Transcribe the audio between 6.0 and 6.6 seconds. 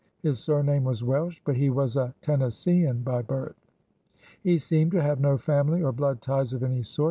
ties